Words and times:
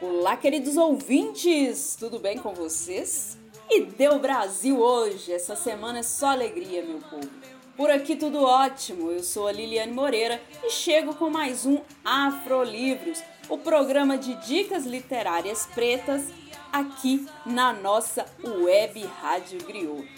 Olá, 0.00 0.36
queridos 0.36 0.76
ouvintes! 0.76 1.96
Tudo 1.98 2.20
bem 2.20 2.38
com 2.38 2.54
vocês? 2.54 3.36
E 3.68 3.80
deu 3.82 4.20
Brasil 4.20 4.78
hoje! 4.78 5.32
Essa 5.32 5.56
semana 5.56 5.98
é 5.98 6.02
só 6.04 6.28
alegria, 6.28 6.84
meu 6.84 7.00
povo. 7.00 7.28
Por 7.76 7.90
aqui 7.90 8.14
tudo 8.14 8.44
ótimo. 8.44 9.10
Eu 9.10 9.24
sou 9.24 9.48
a 9.48 9.52
Liliane 9.52 9.92
Moreira 9.92 10.40
e 10.62 10.70
chego 10.70 11.16
com 11.16 11.28
mais 11.28 11.66
um 11.66 11.80
Afrolivros, 12.04 13.20
o 13.48 13.58
programa 13.58 14.16
de 14.16 14.36
dicas 14.46 14.86
literárias 14.86 15.66
pretas 15.74 16.26
aqui 16.72 17.26
na 17.44 17.72
nossa 17.72 18.24
web 18.44 19.04
Rádio 19.20 19.58
Griot. 19.66 20.08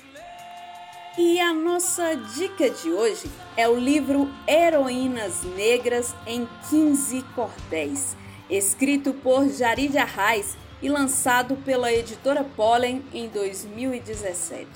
E 1.16 1.40
a 1.40 1.54
nossa 1.54 2.16
dica 2.16 2.68
de 2.68 2.92
hoje 2.92 3.30
é 3.56 3.66
o 3.66 3.76
livro 3.76 4.28
Heroínas 4.46 5.42
Negras 5.42 6.14
em 6.26 6.46
15 6.68 7.22
Cordéis 7.34 8.14
escrito 8.50 9.12
por 9.12 9.48
Jarid 9.48 9.96
Arraes 9.96 10.56
e 10.82 10.88
lançado 10.88 11.56
pela 11.56 11.92
editora 11.92 12.42
Pollen 12.42 13.04
em 13.12 13.28
2017. 13.28 14.68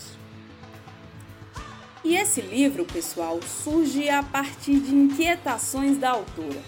E 2.05 2.17
esse 2.17 2.41
livro, 2.41 2.85
pessoal, 2.85 3.41
surge 3.43 4.09
a 4.11 4.23
partir 4.23 4.79
de 4.79 4.95
inquietações 4.95 5.97
da 5.97 6.11
autora. 6.11 6.63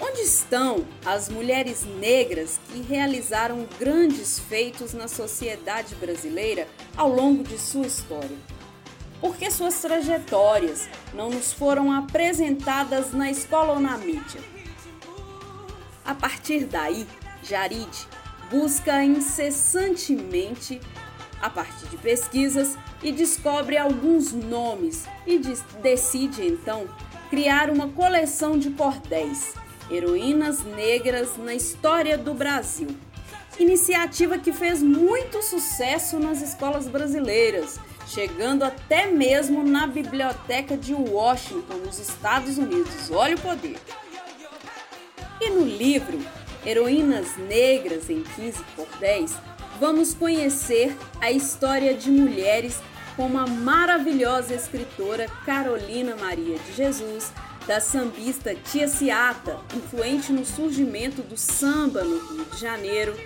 Onde 0.00 0.22
estão 0.22 0.84
as 1.04 1.28
mulheres 1.28 1.84
negras 1.84 2.58
que 2.68 2.80
realizaram 2.80 3.66
grandes 3.78 4.38
feitos 4.38 4.92
na 4.92 5.06
sociedade 5.06 5.94
brasileira 5.94 6.66
ao 6.96 7.08
longo 7.08 7.44
de 7.44 7.58
sua 7.58 7.86
história? 7.86 8.36
Por 9.20 9.36
que 9.36 9.50
suas 9.50 9.80
trajetórias 9.80 10.88
não 11.14 11.30
nos 11.30 11.52
foram 11.52 11.92
apresentadas 11.92 13.12
na 13.12 13.30
escola 13.30 13.74
ou 13.74 13.80
na 13.80 13.96
mídia? 13.98 14.40
A 16.10 16.14
partir 16.16 16.64
daí, 16.64 17.06
Jarid 17.40 17.88
busca 18.50 19.00
incessantemente 19.04 20.80
a 21.40 21.48
partir 21.48 21.86
de 21.86 21.96
pesquisas 21.96 22.76
e 23.00 23.12
descobre 23.12 23.78
alguns 23.78 24.32
nomes 24.32 25.04
e 25.24 25.38
decide 25.80 26.44
então 26.44 26.88
criar 27.30 27.70
uma 27.70 27.86
coleção 27.86 28.58
de 28.58 28.70
cordéis, 28.70 29.54
heroínas 29.88 30.64
negras 30.64 31.36
na 31.36 31.54
história 31.54 32.18
do 32.18 32.34
Brasil. 32.34 32.88
Iniciativa 33.56 34.36
que 34.36 34.52
fez 34.52 34.82
muito 34.82 35.40
sucesso 35.44 36.18
nas 36.18 36.42
escolas 36.42 36.88
brasileiras, 36.88 37.78
chegando 38.08 38.64
até 38.64 39.06
mesmo 39.06 39.62
na 39.62 39.86
biblioteca 39.86 40.76
de 40.76 40.92
Washington, 40.92 41.76
nos 41.86 42.00
Estados 42.00 42.58
Unidos. 42.58 43.12
Olha 43.12 43.36
o 43.36 43.40
poder! 43.40 43.78
E 45.40 45.48
no 45.48 45.64
livro 45.64 46.18
Heroínas 46.66 47.36
Negras 47.38 48.10
em 48.10 48.22
15 48.22 48.62
por 48.76 48.86
10, 48.98 49.34
vamos 49.80 50.12
conhecer 50.12 50.94
a 51.18 51.32
história 51.32 51.94
de 51.94 52.10
mulheres 52.10 52.78
como 53.16 53.38
a 53.38 53.46
maravilhosa 53.46 54.54
escritora 54.54 55.26
Carolina 55.46 56.14
Maria 56.16 56.58
de 56.58 56.72
Jesus, 56.74 57.32
da 57.66 57.80
sambista 57.80 58.54
Tia 58.54 58.86
Ciata, 58.86 59.58
influente 59.74 60.30
no 60.30 60.44
surgimento 60.44 61.22
do 61.22 61.36
samba 61.36 62.04
no 62.04 62.18
Rio 62.18 62.44
de 62.44 62.58
Janeiro, 62.58 63.16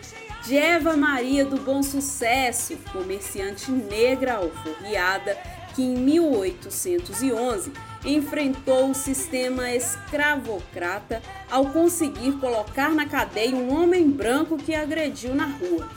de 0.45 0.57
Eva 0.57 0.97
Maria 0.97 1.45
do 1.45 1.57
Bom 1.57 1.83
Sucesso, 1.83 2.77
comerciante 2.93 3.73
negra 3.73 4.35
alforriada, 4.35 5.37
que 5.75 5.83
em 5.83 5.97
1811 5.97 7.73
enfrentou 8.05 8.91
o 8.91 8.95
sistema 8.95 9.71
escravocrata 9.73 11.23
ao 11.51 11.67
conseguir 11.67 12.33
colocar 12.39 12.91
na 12.91 13.07
cadeia 13.07 13.57
um 13.57 13.75
homem 13.75 14.09
branco 14.09 14.57
que 14.57 14.75
agrediu 14.75 15.35
na 15.35 15.47
rua. 15.47 15.89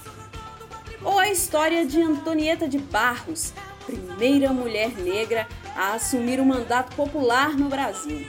Ou 1.04 1.20
a 1.20 1.30
história 1.30 1.86
de 1.86 2.02
Antonieta 2.02 2.68
de 2.68 2.80
Barros, 2.80 3.54
primeira 3.86 4.52
mulher 4.52 4.92
negra 4.98 5.48
a 5.76 5.94
assumir 5.94 6.40
o 6.40 6.46
mandato 6.46 6.96
popular 6.96 7.56
no 7.56 7.70
Brasil. 7.70 8.26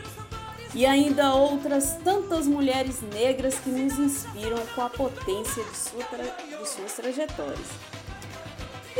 E 0.74 0.84
ainda 0.84 1.34
outras 1.34 1.96
tantas 2.04 2.46
mulheres 2.46 3.00
negras 3.00 3.54
que 3.58 3.70
nos 3.70 3.98
inspiram 3.98 4.58
com 4.74 4.82
a 4.82 4.90
potência 4.90 5.64
de, 5.64 5.76
sua 5.76 6.04
de 6.04 6.68
suas 6.68 6.92
trajetórias. 6.92 7.68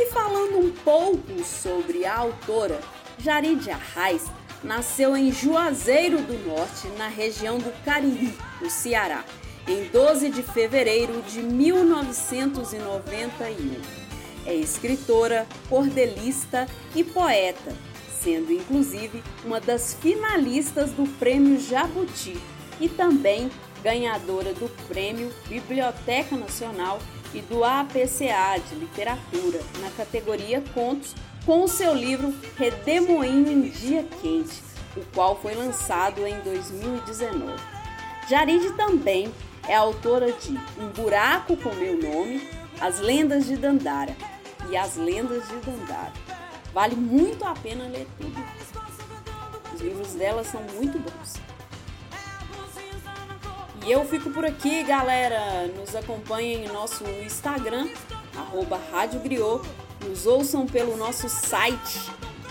E 0.01 0.05
falando 0.11 0.57
um 0.57 0.71
pouco 0.71 1.43
sobre 1.43 2.05
a 2.05 2.15
autora, 2.15 2.79
Jarid 3.17 3.69
Arraes 3.69 4.27
nasceu 4.63 5.17
em 5.17 5.29
Juazeiro 5.29 6.21
do 6.21 6.35
Norte, 6.47 6.87
na 6.97 7.09
região 7.09 7.57
do 7.57 7.69
Cariri, 7.83 8.33
no 8.61 8.69
Ceará, 8.69 9.25
em 9.67 9.89
12 9.89 10.29
de 10.29 10.41
fevereiro 10.41 11.21
de 11.23 11.41
1991. 11.41 13.81
É 14.45 14.55
escritora, 14.55 15.45
cordelista 15.67 16.65
e 16.95 17.03
poeta, 17.03 17.75
sendo 18.21 18.53
inclusive 18.53 19.21
uma 19.43 19.59
das 19.59 19.95
finalistas 19.95 20.91
do 20.91 21.05
Prêmio 21.19 21.59
Jabuti 21.59 22.37
e 22.79 22.87
também 22.87 23.51
ganhadora 23.83 24.53
do 24.53 24.69
Prêmio 24.87 25.29
Biblioteca 25.49 26.37
Nacional 26.37 26.99
e 27.33 27.41
do 27.41 27.63
APCA 27.63 28.59
de 28.67 28.75
Literatura 28.75 29.59
na 29.81 29.89
categoria 29.91 30.63
Contos 30.73 31.15
com 31.45 31.63
o 31.63 31.67
seu 31.67 31.93
livro 31.93 32.33
Redemoinho 32.57 33.51
em 33.51 33.69
Dia 33.69 34.05
Quente, 34.21 34.61
o 34.95 35.01
qual 35.13 35.39
foi 35.39 35.55
lançado 35.55 36.25
em 36.25 36.39
2019. 36.41 37.53
Jarid 38.29 38.71
também 38.73 39.33
é 39.67 39.75
autora 39.75 40.31
de 40.31 40.51
Um 40.79 40.89
Buraco 40.89 41.55
com 41.57 41.73
Meu 41.75 41.97
Nome, 41.97 42.47
As 42.79 42.99
Lendas 42.99 43.45
de 43.45 43.55
Dandara 43.55 44.15
e 44.69 44.77
As 44.77 44.95
Lendas 44.95 45.47
de 45.47 45.55
Dandara. 45.57 46.13
Vale 46.73 46.95
muito 46.95 47.43
a 47.45 47.53
pena 47.53 47.85
ler 47.87 48.07
tudo. 48.19 48.43
Os 49.73 49.81
livros 49.81 50.13
dela 50.13 50.43
são 50.43 50.61
muito 50.75 50.99
bons. 50.99 51.33
E 53.85 53.91
eu 53.91 54.05
fico 54.05 54.29
por 54.29 54.45
aqui, 54.45 54.83
galera. 54.83 55.67
Nos 55.77 55.95
acompanhem 55.95 56.65
em 56.65 56.67
nosso 56.67 57.03
Instagram, 57.23 57.87
arroba 58.35 58.79
Rádio 58.91 59.19
Griot 59.19 59.61
nos 60.07 60.25
ouçam 60.25 60.65
pelo 60.65 60.95
nosso 60.95 61.27
site, 61.29 61.99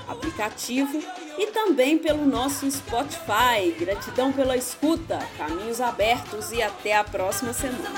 aplicativo 0.06 1.02
e 1.38 1.46
também 1.46 1.98
pelo 1.98 2.26
nosso 2.26 2.70
Spotify. 2.70 3.74
Gratidão 3.78 4.32
pela 4.32 4.56
escuta, 4.56 5.18
caminhos 5.36 5.80
abertos 5.80 6.52
e 6.52 6.62
até 6.62 6.96
a 6.96 7.04
próxima 7.04 7.52
semana. 7.52 7.90